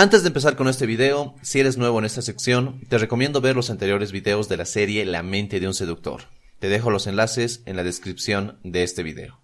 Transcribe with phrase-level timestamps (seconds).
[0.00, 3.56] Antes de empezar con este video, si eres nuevo en esta sección, te recomiendo ver
[3.56, 6.28] los anteriores videos de la serie La mente de un seductor.
[6.60, 9.40] Te dejo los enlaces en la descripción de este video.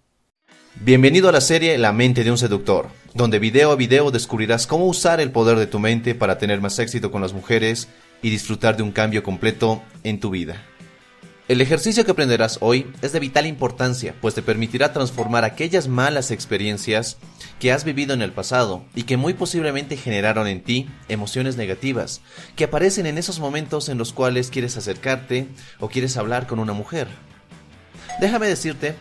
[0.79, 4.85] Bienvenido a la serie La mente de un seductor, donde video a video descubrirás cómo
[4.85, 7.89] usar el poder de tu mente para tener más éxito con las mujeres
[8.21, 10.63] y disfrutar de un cambio completo en tu vida.
[11.47, 16.31] El ejercicio que aprenderás hoy es de vital importancia, pues te permitirá transformar aquellas malas
[16.31, 17.17] experiencias
[17.59, 22.21] que has vivido en el pasado y que muy posiblemente generaron en ti emociones negativas,
[22.55, 25.47] que aparecen en esos momentos en los cuales quieres acercarte
[25.79, 27.07] o quieres hablar con una mujer.
[28.19, 28.95] Déjame decirte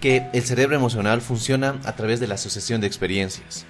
[0.00, 3.66] que el cerebro emocional funciona a través de la asociación de experiencias.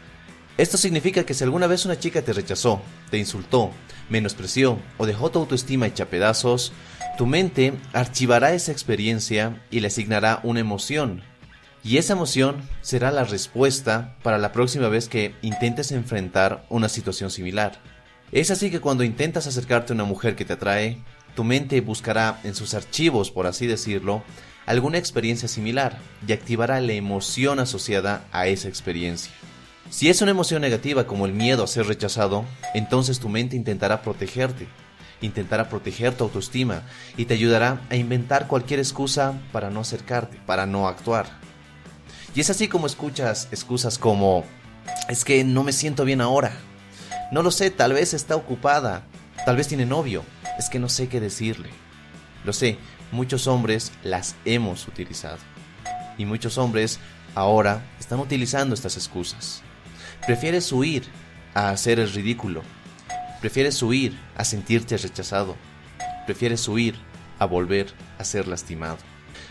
[0.59, 3.73] Esto significa que si alguna vez una chica te rechazó, te insultó,
[4.11, 6.73] menospreció o dejó tu autoestima hecha pedazos,
[7.17, 11.23] tu mente archivará esa experiencia y le asignará una emoción.
[11.85, 17.31] Y esa emoción será la respuesta para la próxima vez que intentes enfrentar una situación
[17.31, 17.81] similar.
[18.31, 20.99] Es así que cuando intentas acercarte a una mujer que te atrae,
[21.35, 24.23] tu mente buscará en sus archivos, por así decirlo,
[24.65, 29.33] alguna experiencia similar y activará la emoción asociada a esa experiencia.
[29.91, 34.01] Si es una emoción negativa como el miedo a ser rechazado, entonces tu mente intentará
[34.03, 34.67] protegerte,
[35.23, 36.83] intentará proteger tu autoestima
[37.17, 41.27] y te ayudará a inventar cualquier excusa para no acercarte, para no actuar.
[42.35, 44.45] Y es así como escuchas excusas como,
[45.09, 46.53] es que no me siento bien ahora,
[47.31, 49.05] no lo sé, tal vez está ocupada,
[49.47, 50.23] tal vez tiene novio,
[50.59, 51.71] es que no sé qué decirle.
[52.45, 52.77] Lo sé,
[53.11, 55.39] muchos hombres las hemos utilizado.
[56.19, 56.99] Y muchos hombres
[57.35, 59.63] ahora están utilizando estas excusas.
[60.27, 61.05] Prefieres huir
[61.55, 62.63] a hacer el ridículo,
[63.43, 65.57] Prefieres huir a sentirte rechazado.
[66.27, 66.95] Prefieres huir
[67.41, 68.99] a volver a ser lastimado.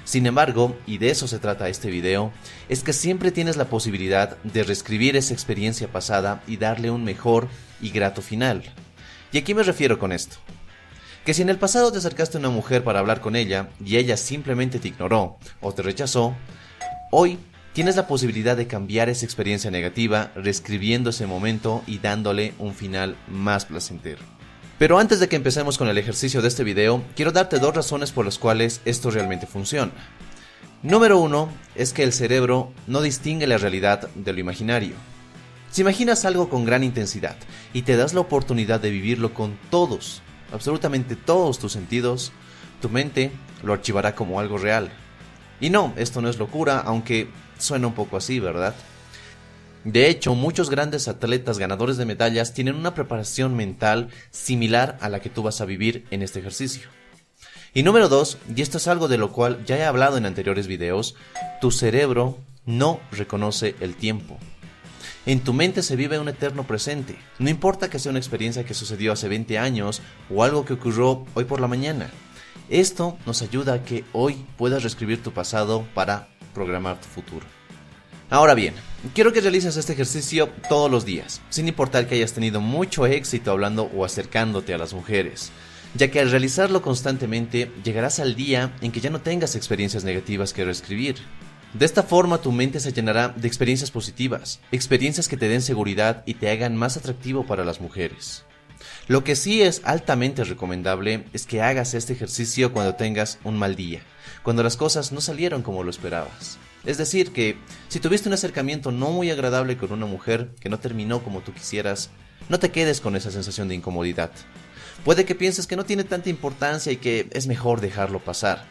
[0.06, 2.32] Sin embargo, y de eso se trata este video,
[2.70, 7.50] es que siempre tienes la posibilidad de reescribir esa experiencia pasada y darle un mejor
[7.82, 8.64] y grato final.
[9.34, 10.38] ¿Y aquí me refiero con esto?
[11.26, 13.98] Que si en el pasado te acercaste a una mujer para hablar con ella y
[13.98, 16.34] ella simplemente te ignoró o te rechazó,
[17.12, 17.38] hoy
[17.74, 23.16] tienes la posibilidad de cambiar esa experiencia negativa, reescribiendo ese momento y dándole un final
[23.28, 24.22] más placentero.
[24.78, 28.12] Pero antes de que empecemos con el ejercicio de este video, quiero darte dos razones
[28.12, 29.92] por las cuales esto realmente funciona.
[30.82, 34.96] Número uno es que el cerebro no distingue la realidad de lo imaginario.
[35.70, 37.36] Si imaginas algo con gran intensidad
[37.74, 42.32] y te das la oportunidad de vivirlo con todos, absolutamente todos tus sentidos,
[42.82, 44.92] tu mente lo archivará como algo real.
[45.60, 47.30] Y no, esto no es locura, aunque
[47.62, 48.74] Suena un poco así, ¿verdad?
[49.84, 55.20] De hecho, muchos grandes atletas ganadores de medallas tienen una preparación mental similar a la
[55.20, 56.90] que tú vas a vivir en este ejercicio.
[57.76, 60.66] Y número dos, y esto es algo de lo cual ya he hablado en anteriores
[60.66, 61.16] videos,
[61.62, 64.40] tu cerebro no reconoce el tiempo.
[65.28, 68.74] En tu mente se vive un eterno presente, no importa que sea una experiencia que
[68.74, 70.02] sucedió hace 20 años
[70.32, 72.10] o algo que ocurrió hoy por la mañana.
[72.70, 77.46] Esto nos ayuda a que hoy puedas reescribir tu pasado para programar tu futuro.
[78.30, 78.74] Ahora bien,
[79.14, 83.52] quiero que realices este ejercicio todos los días, sin importar que hayas tenido mucho éxito
[83.52, 85.52] hablando o acercándote a las mujeres,
[85.96, 90.54] ya que al realizarlo constantemente llegarás al día en que ya no tengas experiencias negativas
[90.54, 91.18] que reescribir.
[91.74, 96.24] De esta forma tu mente se llenará de experiencias positivas, experiencias que te den seguridad
[96.26, 98.46] y te hagan más atractivo para las mujeres.
[99.08, 103.76] Lo que sí es altamente recomendable es que hagas este ejercicio cuando tengas un mal
[103.76, 104.02] día,
[104.44, 106.58] cuando las cosas no salieron como lo esperabas.
[106.86, 107.58] Es decir, que
[107.90, 111.54] si tuviste un acercamiento no muy agradable con una mujer que no terminó como tú
[111.54, 112.10] quisieras,
[112.50, 114.32] no te quedes con esa sensación de incomodidad.
[115.06, 118.66] Puede que pienses que no tiene tanta importancia y que es mejor dejarlo pasar,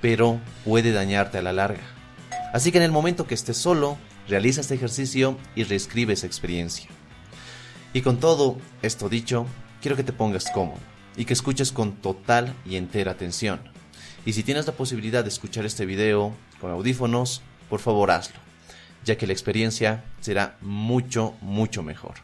[0.00, 1.82] pero puede dañarte a la larga.
[2.52, 3.98] Así que en el momento que estés solo,
[4.28, 6.88] realiza este ejercicio y reescribe esa experiencia.
[7.98, 9.44] Y con todo esto dicho,
[9.82, 10.78] quiero que te pongas cómodo
[11.16, 13.58] y que escuches con total y entera atención.
[14.24, 18.38] Y si tienes la posibilidad de escuchar este video con audífonos, por favor hazlo,
[19.04, 22.14] ya que la experiencia será mucho, mucho mejor.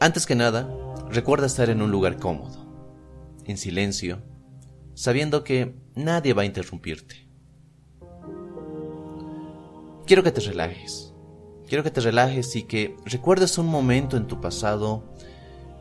[0.00, 0.68] Antes que nada,
[1.10, 2.67] recuerda estar en un lugar cómodo,
[3.48, 4.22] en silencio,
[4.94, 7.28] sabiendo que nadie va a interrumpirte.
[10.06, 11.12] Quiero que te relajes.
[11.66, 15.04] Quiero que te relajes y que recuerdes un momento en tu pasado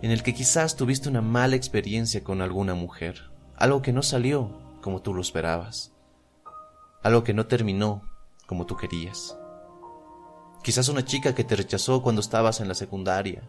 [0.01, 4.51] en el que quizás tuviste una mala experiencia con alguna mujer, algo que no salió
[4.81, 5.93] como tú lo esperabas,
[7.03, 8.03] algo que no terminó
[8.47, 9.37] como tú querías.
[10.61, 13.47] Quizás una chica que te rechazó cuando estabas en la secundaria,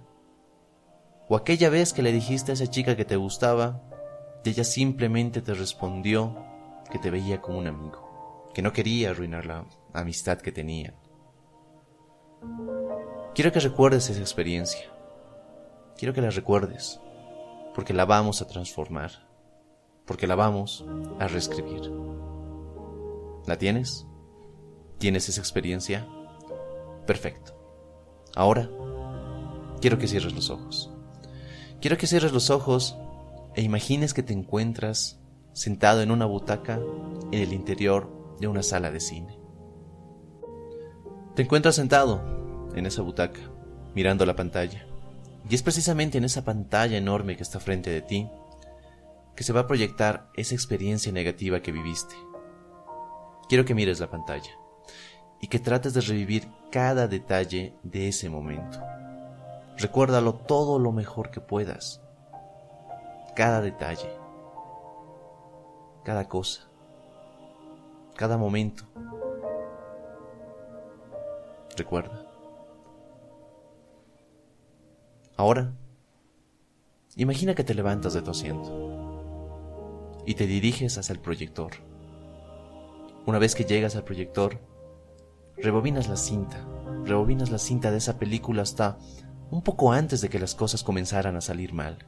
[1.29, 3.83] o aquella vez que le dijiste a esa chica que te gustaba
[4.45, 6.37] y ella simplemente te respondió
[6.91, 10.95] que te veía como un amigo, que no quería arruinar la amistad que tenían.
[13.35, 14.91] Quiero que recuerdes esa experiencia.
[15.97, 17.01] Quiero que la recuerdes,
[17.75, 19.11] porque la vamos a transformar,
[20.07, 20.85] porque la vamos
[21.19, 21.93] a reescribir.
[23.47, 24.07] ¿La tienes?
[24.99, 26.07] ¿Tienes esa experiencia?
[27.07, 27.55] Perfecto.
[28.35, 28.69] Ahora,
[29.81, 30.91] quiero que cierres los ojos.
[31.81, 32.97] Quiero que cierres los ojos
[33.59, 35.19] e imagines que te encuentras
[35.53, 36.79] sentado en una butaca
[37.33, 38.09] en el interior
[38.39, 39.37] de una sala de cine.
[41.35, 43.41] Te encuentras sentado en esa butaca,
[43.97, 44.87] mirando la pantalla.
[45.51, 48.31] Y es precisamente en esa pantalla enorme que está frente de ti
[49.35, 52.15] que se va a proyectar esa experiencia negativa que viviste.
[53.49, 54.53] Quiero que mires la pantalla
[55.41, 58.79] y que trates de revivir cada detalle de ese momento.
[59.77, 62.03] Recuérdalo todo lo mejor que puedas.
[63.39, 64.11] Cada detalle.
[66.03, 66.69] Cada cosa.
[68.17, 68.83] Cada momento.
[71.77, 72.27] Recuerda.
[75.37, 75.73] Ahora,
[77.15, 78.73] imagina que te levantas de tu asiento
[80.27, 81.71] y te diriges hacia el proyector.
[83.25, 84.59] Una vez que llegas al proyector,
[85.57, 86.67] rebobinas la cinta,
[87.05, 88.99] rebobinas la cinta de esa película hasta
[89.53, 92.05] un poco antes de que las cosas comenzaran a salir mal.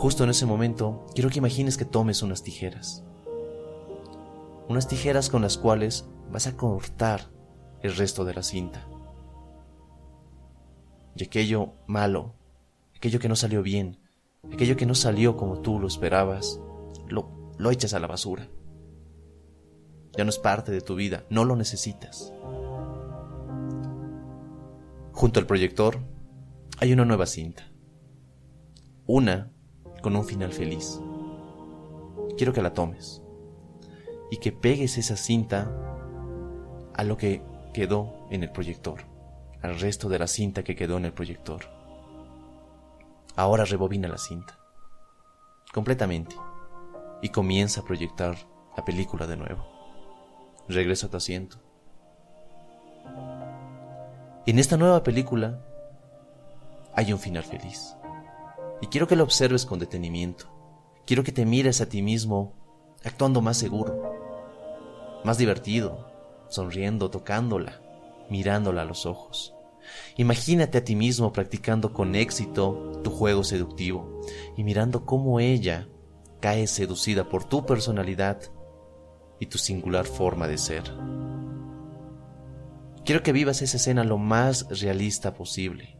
[0.00, 3.04] Justo en ese momento, quiero que imagines que tomes unas tijeras.
[4.66, 7.28] Unas tijeras con las cuales vas a cortar
[7.82, 8.88] el resto de la cinta.
[11.14, 12.32] Y aquello malo,
[12.96, 13.98] aquello que no salió bien,
[14.50, 16.58] aquello que no salió como tú lo esperabas,
[17.06, 18.48] lo, lo echas a la basura.
[20.16, 22.32] Ya no es parte de tu vida, no lo necesitas.
[25.12, 25.98] Junto al proyector
[26.78, 27.70] hay una nueva cinta.
[29.04, 29.52] Una
[30.00, 31.00] con un final feliz.
[32.36, 33.22] Quiero que la tomes
[34.30, 35.70] y que pegues esa cinta
[36.94, 37.42] a lo que
[37.72, 39.02] quedó en el proyector,
[39.62, 41.62] al resto de la cinta que quedó en el proyector.
[43.36, 44.58] Ahora rebobina la cinta,
[45.72, 46.36] completamente,
[47.22, 48.36] y comienza a proyectar
[48.76, 49.66] la película de nuevo.
[50.68, 51.58] Regresa a tu asiento.
[54.46, 55.64] En esta nueva película
[56.94, 57.96] hay un final feliz.
[58.80, 60.46] Y quiero que lo observes con detenimiento.
[61.06, 62.54] Quiero que te mires a ti mismo
[63.04, 66.06] actuando más seguro, más divertido,
[66.48, 67.80] sonriendo, tocándola,
[68.28, 69.54] mirándola a los ojos.
[70.16, 74.20] Imagínate a ti mismo practicando con éxito tu juego seductivo
[74.56, 75.88] y mirando cómo ella
[76.40, 78.40] cae seducida por tu personalidad
[79.38, 80.84] y tu singular forma de ser.
[83.04, 85.98] Quiero que vivas esa escena lo más realista posible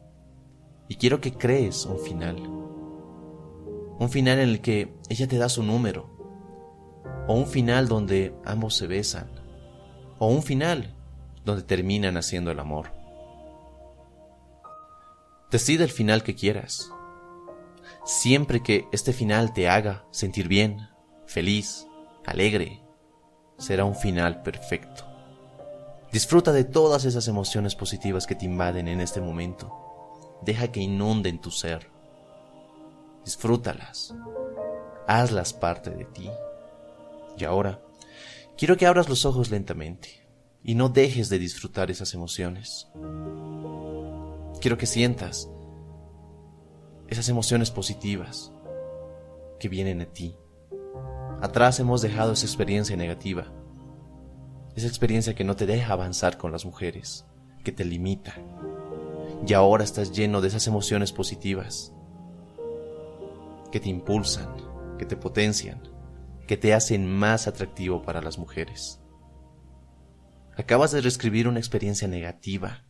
[0.88, 2.59] y quiero que crees un final.
[4.00, 6.08] Un final en el que ella te da su número.
[7.28, 9.30] O un final donde ambos se besan.
[10.18, 10.96] O un final
[11.44, 12.94] donde terminan haciendo el amor.
[15.50, 16.90] Decide el final que quieras.
[18.06, 20.88] Siempre que este final te haga sentir bien,
[21.26, 21.86] feliz,
[22.24, 22.82] alegre,
[23.58, 25.04] será un final perfecto.
[26.10, 30.38] Disfruta de todas esas emociones positivas que te invaden en este momento.
[30.40, 31.89] Deja que inunden tu ser.
[33.24, 34.14] Disfrútalas.
[35.06, 36.30] Hazlas parte de ti.
[37.36, 37.80] Y ahora,
[38.56, 40.28] quiero que abras los ojos lentamente
[40.62, 42.88] y no dejes de disfrutar esas emociones.
[44.60, 45.48] Quiero que sientas
[47.08, 48.52] esas emociones positivas
[49.58, 50.36] que vienen a ti.
[51.40, 53.46] Atrás hemos dejado esa experiencia negativa,
[54.76, 57.24] esa experiencia que no te deja avanzar con las mujeres,
[57.64, 58.34] que te limita.
[59.46, 61.94] Y ahora estás lleno de esas emociones positivas
[63.70, 64.54] que te impulsan,
[64.98, 65.82] que te potencian,
[66.46, 69.00] que te hacen más atractivo para las mujeres.
[70.56, 72.84] Acabas de reescribir una experiencia negativa.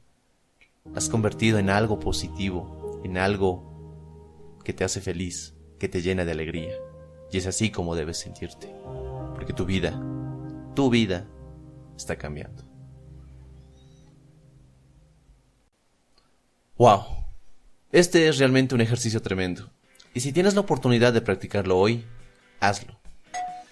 [0.94, 6.32] Has convertido en algo positivo, en algo que te hace feliz, que te llena de
[6.32, 6.74] alegría.
[7.30, 8.74] Y es así como debes sentirte.
[9.34, 10.00] Porque tu vida,
[10.74, 11.28] tu vida,
[11.96, 12.64] está cambiando.
[16.76, 17.02] ¡Wow!
[17.92, 19.70] Este es realmente un ejercicio tremendo.
[20.12, 22.04] Y si tienes la oportunidad de practicarlo hoy,
[22.58, 22.98] hazlo.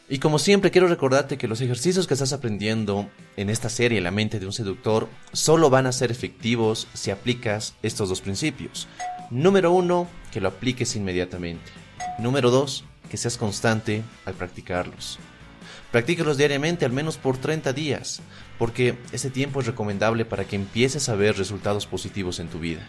[0.09, 4.11] Y como siempre quiero recordarte que los ejercicios que estás aprendiendo en esta serie La
[4.11, 8.88] mente de un seductor solo van a ser efectivos si aplicas estos dos principios.
[9.30, 11.71] Número uno, que lo apliques inmediatamente.
[12.18, 15.18] Número dos, que seas constante al practicarlos.
[15.90, 18.21] Practícalos diariamente al menos por 30 días,
[18.59, 22.87] porque ese tiempo es recomendable para que empieces a ver resultados positivos en tu vida.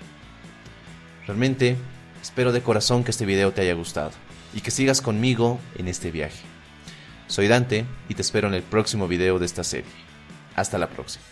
[1.26, 1.78] Realmente
[2.22, 4.12] Espero de corazón que este video te haya gustado.
[4.52, 6.40] y que sigas conmigo en este viaje.
[7.28, 9.92] Soy Dante y te espero en el próximo video de esta serie.
[10.56, 11.24] Hasta la próxima.